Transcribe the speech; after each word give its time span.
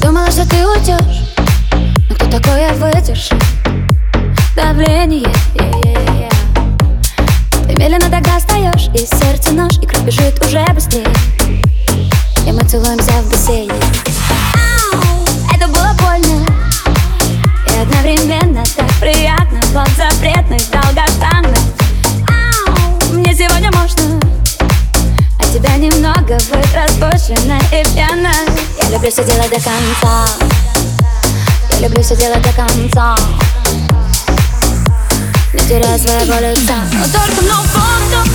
думала, 0.00 0.30
что 0.30 0.48
ты 0.48 0.66
уйдешь 0.66 1.34
Но 2.08 2.14
кто 2.14 2.26
такое 2.30 2.72
выдержит 2.74 3.34
Давление. 4.56 5.32
Ты 7.66 7.76
медленно 7.76 8.10
тогда 8.10 8.38
встаешь 8.38 8.88
И 8.94 8.98
сердце 8.98 9.52
нож, 9.52 9.78
и 9.82 9.86
кровь 9.86 10.02
бежит 10.04 10.44
уже 10.44 10.64
быстрее. 10.74 11.06
И 12.46 12.52
мы 12.52 12.62
целуемся 12.64 13.12
в 13.22 13.30
бассейне 13.30 14.09
тебя 25.60 25.76
немного 25.76 26.38
быть 26.50 26.74
распущена 26.74 27.58
и 27.70 27.84
пьяна 27.92 28.32
Я 28.82 28.88
люблю 28.90 29.10
все 29.10 29.24
делать 29.24 29.50
до 29.50 29.56
конца. 29.56 30.26
Я 31.72 31.78
люблю 31.80 32.02
все 32.02 32.16
делать 32.16 32.42
до 32.42 32.52
конца. 32.52 33.16
Не 35.52 35.60
теряя 35.60 35.98
своего 35.98 36.34
лица 36.48 36.76
Но 36.92 37.04
только 37.06 37.44
но 37.44 37.62
фото, 37.62 38.29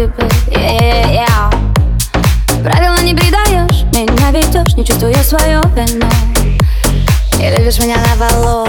тебе 0.00 0.28
yeah, 0.48 1.12
yeah. 1.12 2.62
Правила 2.62 2.96
не 3.02 3.14
предаешь 3.14 3.84
Меня 3.92 4.30
ведешь, 4.30 4.74
не 4.74 4.84
чувствуя 4.84 5.22
свою 5.22 5.60
вину. 5.74 6.08
И 7.38 7.56
любишь 7.56 7.78
меня 7.80 7.96
на 7.96 8.16
балу 8.16 8.66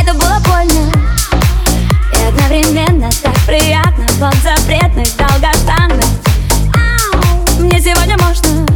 Это 0.00 0.14
было 0.14 0.38
больно. 0.46 0.92
И 2.12 2.24
одновременно 2.28 3.10
так 3.22 3.34
приятно. 3.46 4.06
Под 4.20 4.34
запретный, 4.36 5.06
долгожданный. 5.18 6.04
Мне 7.58 7.80
сегодня 7.80 8.16
можно. 8.18 8.66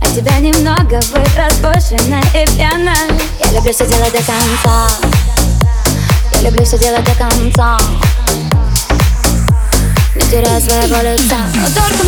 А 0.00 0.06
тебя 0.06 0.38
немного 0.38 1.00
быть 1.12 1.36
распущена 1.36 2.20
и 2.34 2.46
пьяна 2.56 2.94
Я 3.44 3.52
люблю 3.52 3.72
все 3.72 3.86
делать 3.86 4.12
до 4.12 4.18
конца. 4.18 4.88
Я 6.34 6.50
люблю 6.50 6.64
все 6.64 6.78
делать 6.78 7.04
до 7.04 7.14
конца 7.14 7.78
Не 10.26 10.32
теряя 10.32 10.60
своего 10.60 10.96
лица 11.02 11.36
Но 11.54 11.66
только 11.68 12.04